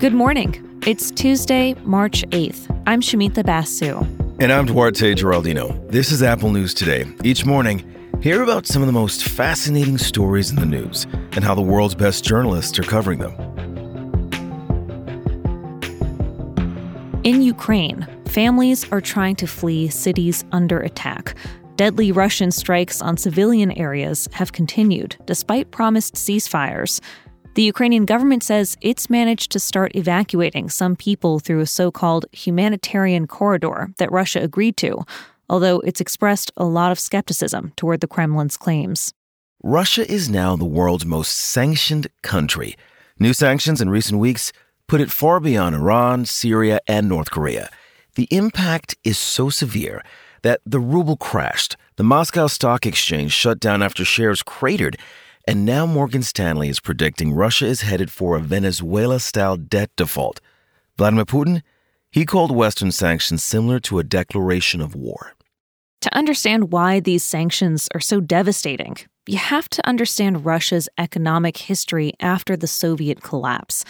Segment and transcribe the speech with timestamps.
[0.00, 0.80] Good morning.
[0.86, 2.82] It's Tuesday, March 8th.
[2.86, 3.98] I'm Shamita Basu.
[4.40, 5.90] And I'm Duarte Geraldino.
[5.90, 7.04] This is Apple News Today.
[7.22, 7.84] Each morning,
[8.22, 11.94] hear about some of the most fascinating stories in the news and how the world's
[11.94, 13.34] best journalists are covering them.
[17.22, 21.34] In Ukraine, families are trying to flee cities under attack.
[21.80, 27.00] Deadly Russian strikes on civilian areas have continued despite promised ceasefires.
[27.54, 32.26] The Ukrainian government says it's managed to start evacuating some people through a so called
[32.32, 35.06] humanitarian corridor that Russia agreed to,
[35.48, 39.14] although it's expressed a lot of skepticism toward the Kremlin's claims.
[39.62, 42.76] Russia is now the world's most sanctioned country.
[43.18, 44.52] New sanctions in recent weeks
[44.86, 47.70] put it far beyond Iran, Syria, and North Korea.
[48.16, 50.02] The impact is so severe
[50.42, 54.96] that the ruble crashed, the Moscow Stock Exchange shut down after shares cratered,
[55.46, 60.40] and now Morgan Stanley is predicting Russia is headed for a Venezuela style debt default.
[60.96, 61.62] Vladimir Putin,
[62.10, 65.34] he called Western sanctions similar to a declaration of war.
[66.02, 72.14] To understand why these sanctions are so devastating, you have to understand Russia's economic history
[72.20, 73.84] after the Soviet collapse.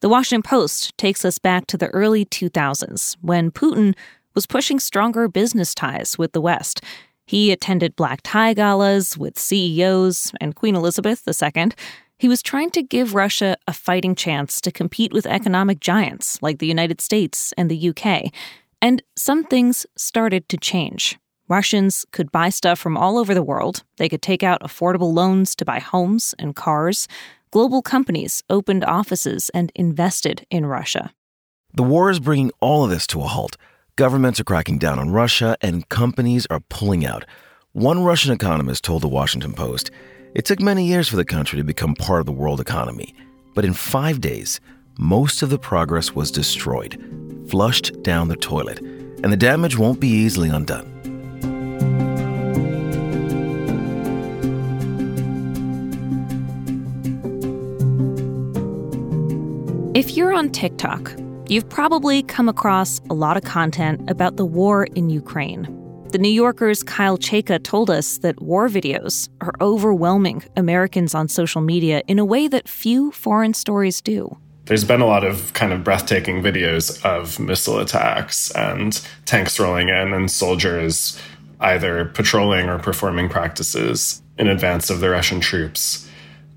[0.00, 3.94] The Washington Post takes us back to the early 2000s when Putin
[4.36, 6.80] was pushing stronger business ties with the West
[7.26, 11.70] he attended black tie galas with CEOs and Queen Elizabeth II.
[12.18, 16.60] He was trying to give Russia a fighting chance to compete with economic giants like
[16.60, 18.32] the United States and the UK.
[18.80, 21.18] And some things started to change.
[21.48, 23.82] Russians could buy stuff from all over the world.
[23.98, 27.06] They could take out affordable loans to buy homes and cars.
[27.50, 31.12] Global companies opened offices and invested in Russia.
[31.74, 33.56] The war is bringing all of this to a halt.
[33.96, 37.24] Governments are cracking down on Russia and companies are pulling out.
[37.72, 39.90] One Russian economist told the Washington Post
[40.34, 43.14] it took many years for the country to become part of the world economy,
[43.54, 44.60] but in five days,
[44.98, 47.02] most of the progress was destroyed,
[47.48, 50.92] flushed down the toilet, and the damage won't be easily undone.
[59.94, 61.14] If you're on TikTok,
[61.48, 65.62] You've probably come across a lot of content about the war in Ukraine.
[66.10, 71.60] The New Yorker's Kyle Chayka told us that war videos are overwhelming Americans on social
[71.60, 74.36] media in a way that few foreign stories do.
[74.64, 79.88] There's been a lot of kind of breathtaking videos of missile attacks and tanks rolling
[79.88, 81.16] in and soldiers
[81.60, 86.05] either patrolling or performing practices in advance of the Russian troops.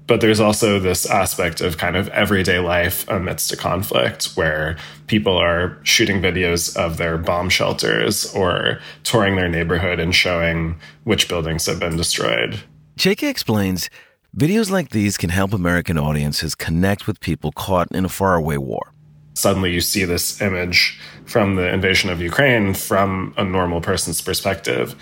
[0.10, 4.76] But there's also this aspect of kind of everyday life amidst a conflict where
[5.06, 11.30] people are shooting videos of their bomb shelters or touring their neighborhood and showing which
[11.30, 12.60] buildings have been destroyed.
[12.98, 13.92] Chayka explains
[14.36, 18.92] videos like these can help American audiences connect with people caught in a faraway war.
[19.36, 24.96] Suddenly, you see this image from the invasion of Ukraine from a normal person's perspective.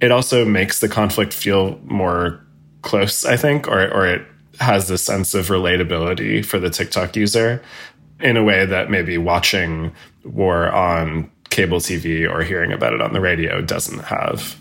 [0.00, 2.44] It also makes the conflict feel more
[2.82, 4.26] close, I think, or, or it
[4.60, 7.62] has this sense of relatability for the TikTok user
[8.20, 9.92] in a way that maybe watching
[10.24, 14.56] war on cable TV or hearing about it on the radio doesn't have.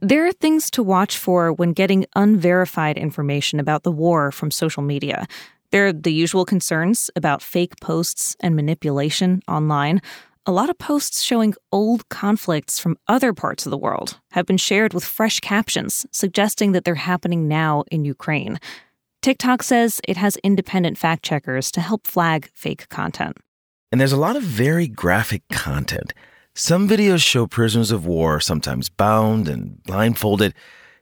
[0.00, 4.82] There are things to watch for when getting unverified information about the war from social
[4.82, 5.26] media.
[5.70, 10.02] There are the usual concerns about fake posts and manipulation online.
[10.44, 14.58] A lot of posts showing old conflicts from other parts of the world have been
[14.58, 18.60] shared with fresh captions suggesting that they're happening now in Ukraine.
[19.26, 23.36] TikTok says it has independent fact checkers to help flag fake content.
[23.90, 26.14] And there's a lot of very graphic content.
[26.54, 30.54] Some videos show prisoners of war sometimes bound and blindfolded.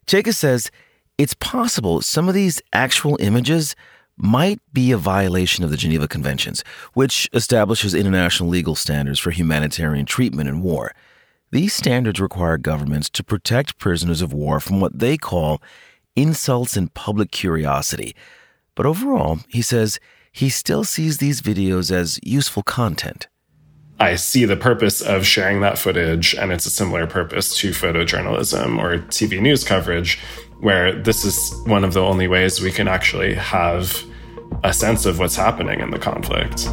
[0.07, 0.71] Chayka says
[1.19, 3.77] it's possible some of these actual images
[4.17, 6.65] might be a violation of the Geneva Conventions,
[6.95, 10.93] which establishes international legal standards for humanitarian treatment in war.
[11.51, 15.61] These standards require governments to protect prisoners of war from what they call
[16.17, 18.15] insults and public curiosity.
[18.75, 20.01] But overall, he says
[20.33, 23.29] he still sees these videos as useful content.
[24.01, 28.79] I see the purpose of sharing that footage, and it's a similar purpose to photojournalism
[28.79, 30.19] or TV news coverage,
[30.59, 34.03] where this is one of the only ways we can actually have
[34.65, 36.69] a sense of what's happening in the conflict.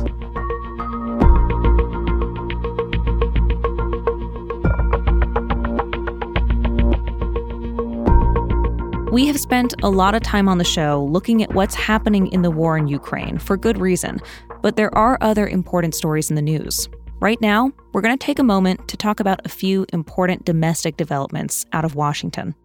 [9.11, 12.43] We have spent a lot of time on the show looking at what's happening in
[12.43, 14.21] the war in Ukraine for good reason,
[14.61, 16.87] but there are other important stories in the news.
[17.19, 20.95] Right now, we're going to take a moment to talk about a few important domestic
[20.95, 22.55] developments out of Washington.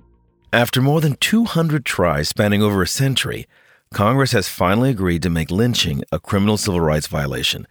[0.53, 3.49] After more than 200 tries spanning over a century,
[3.93, 7.67] Congress has finally agreed to make lynching a criminal civil rights violation.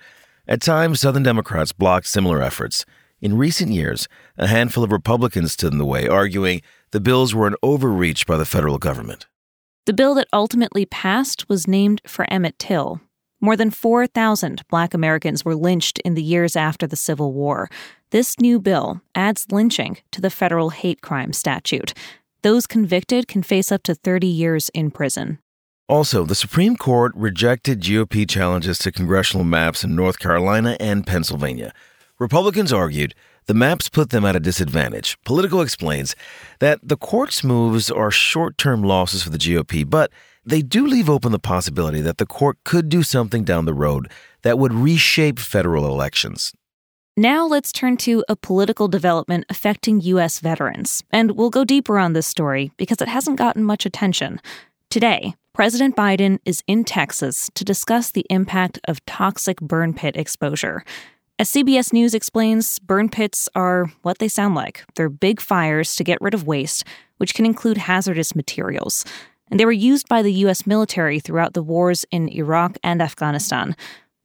[0.50, 2.86] At times, Southern Democrats blocked similar efforts.
[3.22, 6.62] In recent years, a handful of Republicans stood in the way, arguing
[6.96, 9.28] the bills were an overreach by the federal government.
[9.86, 13.02] The bill that ultimately passed was named for Emmett Till.
[13.42, 17.70] More than 4,000 black Americans were lynched in the years after the Civil War.
[18.12, 21.94] This new bill adds lynching to the federal hate crime statute.
[22.44, 25.40] Those convicted can face up to 30 years in prison.
[25.90, 31.74] Also, the Supreme Court rejected GOP challenges to congressional maps in North Carolina and Pennsylvania.
[32.20, 33.14] Republicans argued
[33.48, 35.18] the maps put them at a disadvantage.
[35.24, 36.16] Politico explains
[36.60, 40.12] that the court's moves are short term losses for the GOP, but
[40.46, 44.12] they do leave open the possibility that the court could do something down the road
[44.44, 46.54] that would reshape federal elections.
[47.18, 50.40] Now let's turn to a political development affecting U.S.
[50.40, 54.42] veterans, and we'll go deeper on this story because it hasn't gotten much attention.
[54.90, 60.84] Today, President Biden is in Texas to discuss the impact of toxic burn pit exposure.
[61.38, 64.86] As CBS News explains, burn pits are what they sound like.
[64.96, 66.86] They're big fires to get rid of waste,
[67.18, 69.04] which can include hazardous materials.
[69.52, 70.66] And they were used by the U.S.
[70.66, 73.76] military throughout the wars in Iraq and Afghanistan.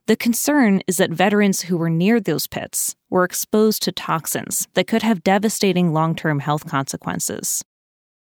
[0.06, 4.86] The concern is that veterans who were near those pits were exposed to toxins that
[4.86, 7.64] could have devastating long term health consequences.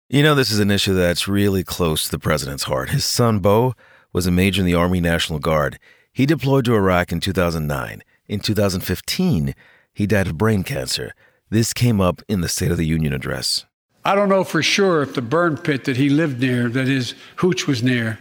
[0.10, 2.89] You know, this is an issue that's really close to the president's heart.
[2.89, 3.75] His son, Beau,
[4.12, 5.78] was a major in the Army National Guard.
[6.12, 8.01] He deployed to Iraq in 2009.
[8.31, 9.54] In 2015,
[9.94, 11.13] he died of brain cancer.
[11.50, 13.66] This came up in the State of the Union address.
[14.06, 17.13] I don't know for sure if the burn pit that he lived near, that his
[17.36, 18.19] hooch was near,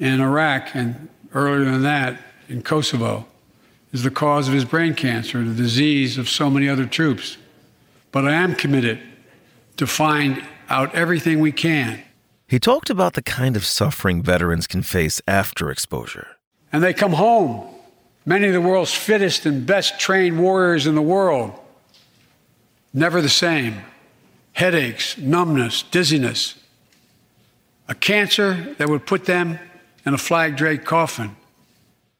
[0.00, 3.24] in Iraq and earlier than that in Kosovo,
[3.92, 7.36] is the cause of his brain cancer, the disease of so many other troops.
[8.10, 8.98] But I am committed
[9.76, 12.02] to find out everything we can.
[12.48, 16.26] He talked about the kind of suffering veterans can face after exposure.
[16.72, 17.71] And they come home,
[18.24, 21.52] many of the world's fittest and best trained warriors in the world,
[22.92, 23.82] never the same.
[24.52, 26.58] Headaches, numbness, dizziness.
[27.88, 29.58] A cancer that would put them
[30.04, 31.36] in a flag draped coffin.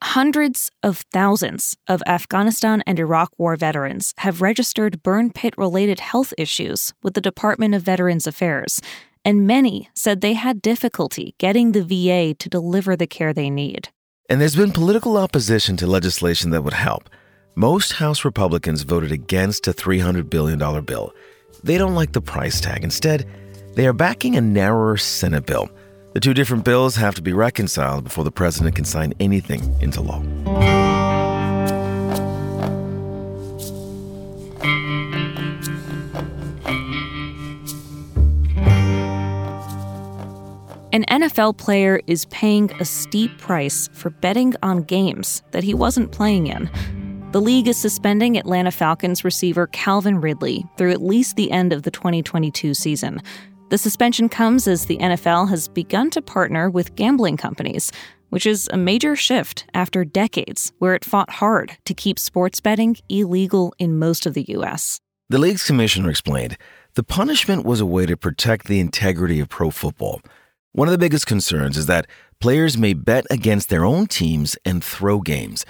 [0.03, 6.35] Hundreds of thousands of Afghanistan and Iraq War veterans have registered burn pit related health
[6.37, 8.81] issues with the Department of Veterans Affairs,
[9.25, 13.91] and many said they had difficulty getting the VA to deliver the care they need.
[14.29, 17.09] And there's been political opposition to legislation that would help.
[17.55, 21.15] Most House Republicans voted against a $300 billion bill.
[21.63, 22.83] They don't like the price tag.
[22.83, 23.29] Instead,
[23.75, 25.69] they are backing a narrower Senate bill
[26.13, 30.03] the two different bills have to be reconciled before the president can sign anything into
[30.03, 30.23] law.
[40.93, 46.13] An NFL player is paying a steep price for betting on games that he wasn't
[46.13, 46.71] playing in.
[47.33, 51.85] The league is suspending Atlanta Falcons receiver Calvin Ridley through at least the end of
[51.85, 53.23] the 2022 season.
[53.71, 57.91] The suspension comes as the NFL has begun to partner with gambling companies,
[58.29, 62.99] which is a major shift after decades where it fought hard to keep sports betting
[63.09, 65.01] illegal in most of the U.S.
[65.31, 66.59] The league's commissioner explained
[66.97, 70.21] the punishment was a way to protect the integrity of pro football.
[70.75, 72.07] One of the biggest concerns is that
[72.41, 75.67] players may bet against their own teams and throw games.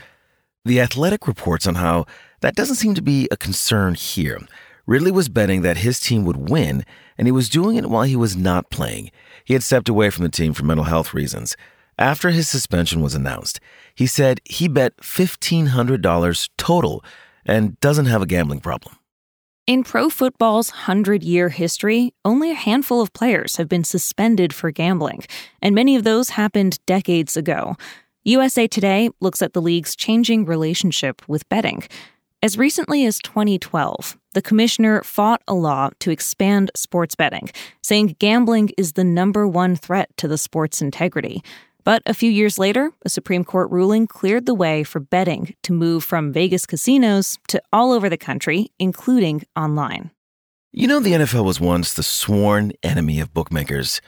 [0.65, 2.07] The Athletic reports on how
[2.41, 4.39] that doesn't seem to be a concern here.
[4.87, 6.85] Ridley was betting that his team would win,
[7.19, 9.11] and he was doing it while he was not playing.
[9.45, 11.57] He had stepped away from the team for mental health reasons.
[11.99, 13.59] After his suspension was announced,
[13.97, 17.05] he said he bet $1,500 total
[17.45, 18.97] and doesn't have a gambling problem.
[19.65, 24.73] In pro football's 100 year history, only a handful of players have been suspended for
[24.73, 25.23] gambling,
[25.61, 27.77] and many of those happened decades ago.
[28.25, 31.85] USA Today looks at the league's changing relationship with betting.
[32.43, 37.49] As recently as 2012, the commissioner fought a law to expand sports betting,
[37.83, 41.41] saying gambling is the number one threat to the sport's integrity.
[41.85, 45.73] But a few years later, a Supreme Court ruling cleared the way for betting to
[45.73, 50.11] move from Vegas casinos to all over the country, including online.
[50.73, 54.01] You know, the NFL was once the sworn enemy of bookmakers.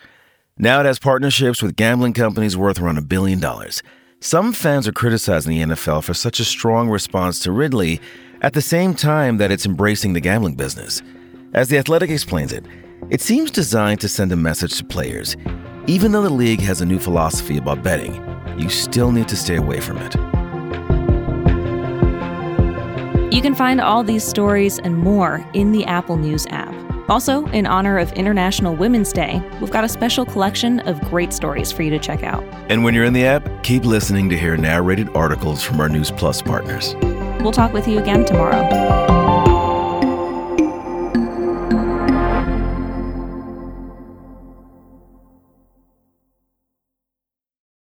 [0.56, 3.82] Now it has partnerships with gambling companies worth around a billion dollars.
[4.20, 8.00] Some fans are criticizing the NFL for such a strong response to Ridley
[8.40, 11.02] at the same time that it's embracing the gambling business.
[11.52, 12.64] As The Athletic explains it,
[13.10, 15.36] it seems designed to send a message to players.
[15.86, 18.14] Even though the league has a new philosophy about betting,
[18.56, 20.14] you still need to stay away from it.
[23.34, 26.74] You can find all these stories and more in the Apple News app.
[27.10, 31.70] Also, in honor of International Women's Day, we've got a special collection of great stories
[31.70, 32.42] for you to check out.
[32.70, 36.10] And when you're in the app, keep listening to hear narrated articles from our News
[36.10, 36.94] Plus partners.
[37.42, 39.43] We'll talk with you again tomorrow.